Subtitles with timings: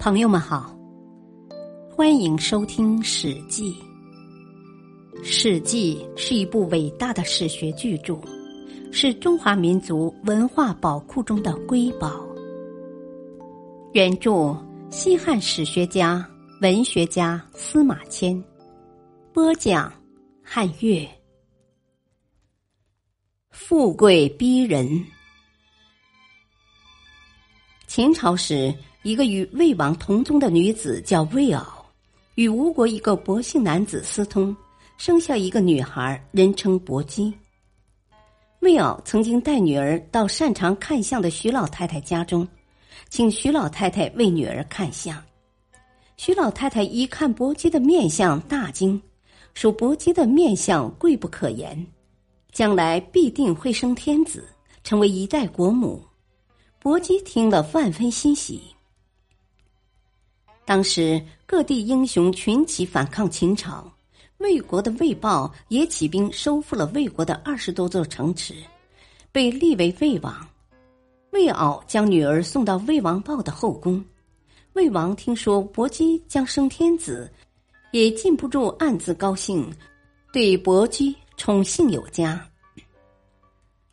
[0.00, 0.74] 朋友们好，
[1.94, 3.74] 欢迎收听《史记》。
[5.22, 8.18] 《史记》是一部伟大的史学巨著，
[8.90, 12.26] 是中华民族文化宝库中的瑰宝。
[13.92, 14.56] 原著：
[14.88, 16.26] 西汉史学家、
[16.62, 18.42] 文学家司马迁。
[19.34, 19.92] 播讲：
[20.42, 21.06] 汉乐。
[23.50, 24.88] 富贵逼人。
[27.90, 28.72] 秦朝时。
[29.02, 31.66] 一个与魏王同宗的女子叫魏媪，
[32.36, 34.56] 与吴国一个薄姓男子私通，
[34.96, 37.34] 生下一个女孩，人称薄姬。
[38.60, 42.46] 魏媪曾经带女儿到擅长看相的徐老太太家中，
[43.08, 45.20] 请徐老太太为女儿看相。
[46.16, 49.02] 徐老太太一看薄姬的面相，大惊，
[49.52, 51.84] 说：“薄姬的面相贵不可言，
[52.52, 54.44] 将来必定会生天子，
[54.84, 56.00] 成为一代国母。”
[56.82, 58.62] 薄姬听了，万分欣喜。
[60.64, 63.92] 当时各地英雄群起反抗秦朝，
[64.38, 68.54] 魏国的魏豹也起兵收复了魏国的二十多座城池，
[69.30, 70.48] 被立为魏王。
[71.32, 74.02] 魏敖将女儿送到魏王豹的后宫，
[74.72, 77.30] 魏王听说薄姬将生天子，
[77.92, 79.70] 也禁不住暗自高兴，
[80.32, 82.42] 对薄姬宠幸有加。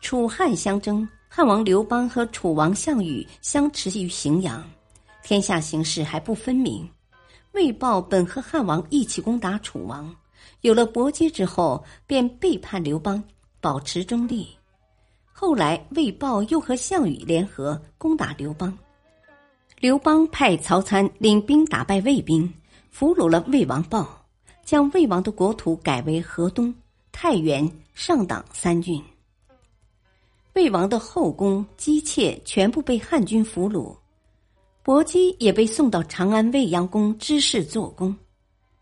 [0.00, 4.62] 楚汉相争，汉王刘邦和楚王项羽相持于荥阳。
[5.22, 6.86] 天下形势还不分明，
[7.52, 10.14] 魏豹本和汉王一起攻打楚王，
[10.60, 13.24] 有了薄姬之后，便背叛刘邦，
[13.62, 14.46] 保持中立。
[15.32, 18.76] 后来魏豹又和项羽联合攻打刘邦，
[19.80, 22.52] 刘邦派曹参领兵打败魏兵，
[22.90, 24.22] 俘虏了魏王豹，
[24.66, 26.74] 将魏王的国土改为河东、
[27.10, 29.02] 太原、上党三郡。
[30.54, 33.96] 魏王的后宫姬妾全部被汉军俘虏。
[34.82, 38.14] 薄姬也被送到长安未央宫知事做工。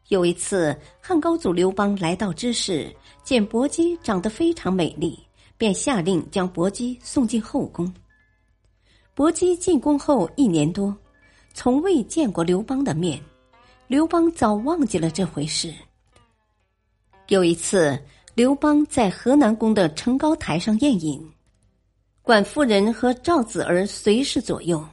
[0.09, 5.19] 有一次，汉高祖刘邦来到知事，见薄姬长得非常美丽，
[5.57, 7.93] 便下令将薄姬送进后宫。
[9.15, 10.97] 薄姬进宫后一年多，
[11.53, 13.23] 从未见过刘邦的面，
[13.87, 15.73] 刘邦早忘记了这回事。
[17.29, 17.97] 有一次，
[18.35, 21.31] 刘邦在河南宫的城高台上宴饮，
[22.23, 24.85] 管夫人和赵子儿随侍左右。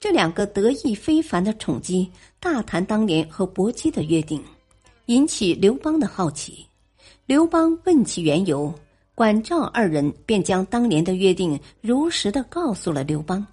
[0.00, 2.10] 这两个得意非凡的宠姬
[2.40, 4.42] 大谈当年和薄姬的约定，
[5.06, 6.66] 引起刘邦的好奇。
[7.24, 8.74] 刘邦问其缘由，
[9.14, 13.46] 管赵二人便将当年的约定如实的告诉了刘邦。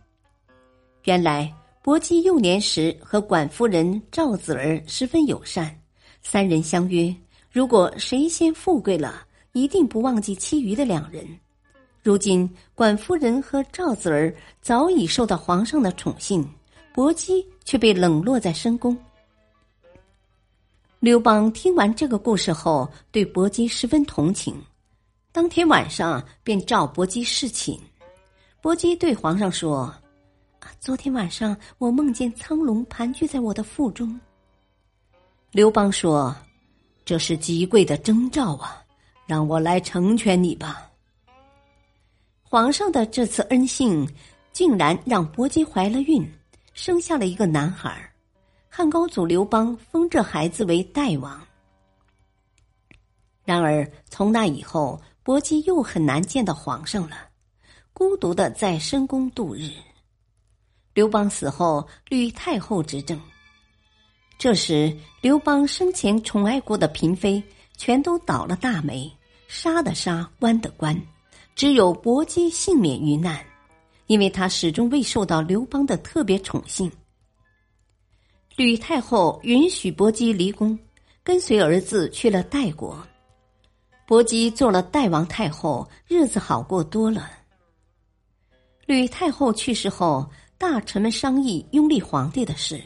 [1.03, 1.53] 原来
[1.83, 5.79] 薄姬幼年时和管夫人赵子儿十分友善，
[6.23, 7.13] 三人相约，
[7.51, 11.23] 如果谁先富贵了，一定不忘记其余的两人。
[12.01, 16.49] 如今，管夫人和赵子儿早已受到皇上的宠幸，
[16.93, 18.97] 薄姬却被冷落在深宫。
[20.99, 24.55] 刘邦听完这个故事后，对薄姬十分同情，
[25.31, 27.79] 当天晚上便召薄姬侍寝。
[28.61, 29.93] 薄姬对皇上说
[30.79, 34.19] ：“昨天晚上我梦见苍龙盘踞在我的腹中。”
[35.51, 36.35] 刘邦说
[37.03, 38.83] ：“这是极贵的征兆啊，
[39.25, 40.85] 让我来成全你吧。”
[42.51, 44.09] 皇上的这次恩幸，
[44.51, 46.27] 竟然让薄姬怀了孕，
[46.73, 48.11] 生下了一个男孩
[48.67, 51.39] 汉高祖刘邦封这孩子为代王。
[53.45, 57.17] 然而从那以后，薄姬又很难见到皇上了，
[57.93, 59.69] 孤独的在深宫度日。
[60.95, 63.21] 刘邦死后，吕太后执政。
[64.39, 67.43] 这时，刘邦生前宠爱过的嫔妃
[67.77, 69.07] 全都倒了大霉，
[69.47, 70.99] 杀的杀，关的关。
[71.59, 73.45] 只有薄姬幸免于难，
[74.07, 76.89] 因为他始终未受到刘邦的特别宠幸。
[78.55, 80.79] 吕太后允许薄姬离宫，
[81.21, 83.05] 跟随儿子去了代国。
[84.07, 87.29] 薄姬做了代王太后，日子好过多了。
[88.85, 90.25] 吕太后去世后，
[90.57, 92.81] 大臣们商议拥立皇帝的事，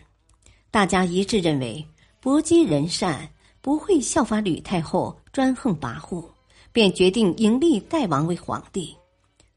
[0.71, 1.87] 大家一致认为
[2.19, 3.29] 薄姬仁善，
[3.61, 6.27] 不会效法吕太后专横跋扈。
[6.73, 8.97] 便决定迎立代王为皇帝，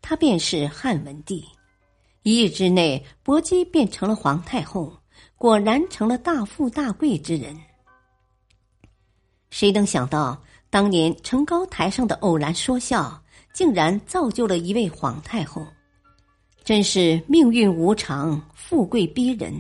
[0.03, 1.43] 他便是汉文帝。
[2.23, 4.93] 一日之内，薄姬便成了皇太后，
[5.37, 7.57] 果然成了大富大贵之人。
[9.49, 13.19] 谁能想到，当年城高台上的偶然说笑，
[13.55, 15.67] 竟然造就了一位皇太后？
[16.65, 19.55] 真是命运无常，富贵逼人。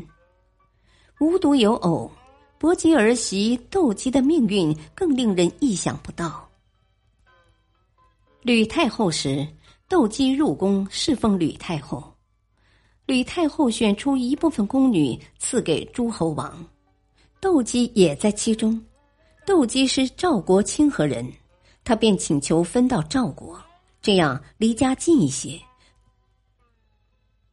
[1.21, 2.11] 无独有偶，
[2.59, 6.46] 薄姬儿媳窦姬的命运更令人意想不到。
[8.43, 9.47] 吕太后时，
[9.89, 12.13] 窦姬入宫侍奉吕太后。
[13.07, 16.65] 吕太后选出一部分宫女赐给诸侯王，
[17.41, 18.81] 窦姬也在其中。
[19.45, 21.33] 窦姬是赵国清河人，
[21.85, 23.61] 他便请求分到赵国，
[24.03, 25.61] 这样离家近一些。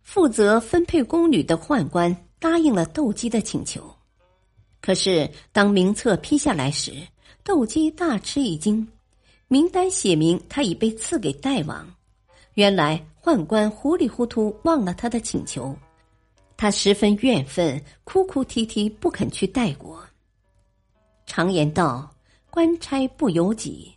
[0.01, 3.83] 负责分配宫女的宦官答应了窦姬的请求，
[4.81, 6.93] 可是当名册批下来时，
[7.43, 8.87] 窦姬大吃一惊，
[9.53, 11.87] 名单写明他已被赐给代王。
[12.55, 15.77] 原来宦官糊里糊涂忘了他的请求，
[16.57, 20.03] 他十分怨愤，哭哭啼啼不肯去代国。
[21.27, 22.11] 常言道
[22.49, 23.93] ：“官差不由己。”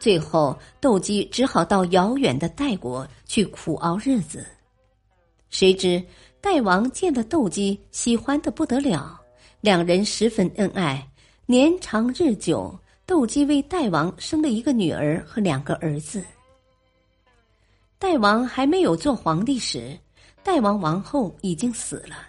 [0.00, 4.46] 最后，窦姬只好到遥远的代国去苦熬日子。
[5.50, 6.02] 谁知
[6.40, 9.20] 代王见了窦姬，喜欢的不得了，
[9.60, 11.06] 两人十分恩爱，
[11.44, 12.74] 年长日久。
[13.06, 16.24] 窦姬为代王生了一个女儿和两个儿子。
[17.98, 19.98] 代王还没有做皇帝时，
[20.42, 22.28] 代王王后已经死了。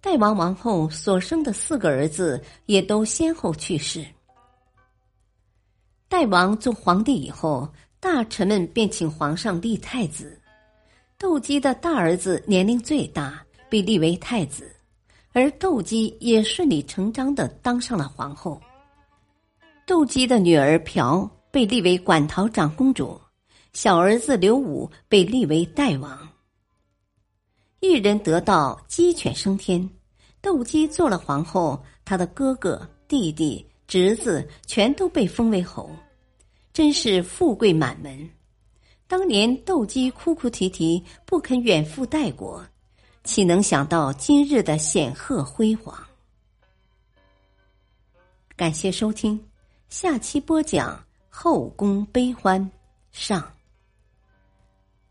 [0.00, 4.04] 代王王后所生的四个儿子也都先后去世。
[6.08, 7.68] 代王做皇帝以后，
[8.00, 10.38] 大臣们便请皇上立太子。
[11.18, 14.70] 窦姬的大儿子年龄最大，被立为太子，
[15.32, 18.60] 而窦姬也顺理成章的当上了皇后。
[19.86, 23.20] 窦姬的女儿朴被立为馆陶长公主。
[23.74, 26.28] 小儿子刘武被立为代王，
[27.80, 29.88] 一人得道鸡犬升天。
[30.40, 35.90] 窦姬做了皇后，他的哥哥、弟弟、侄子全都被封为侯，
[36.72, 38.30] 真是富贵满门。
[39.08, 42.64] 当年窦姬哭哭啼啼不肯远赴代国，
[43.24, 45.98] 岂能想到今日的显赫辉煌？
[48.56, 49.44] 感谢收听，
[49.96, 50.92] 下期播讲
[51.30, 52.60] 《后宫悲欢》
[53.12, 53.48] 上。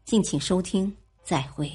[0.04, 0.94] 敬请收听，
[1.24, 1.72] 再会。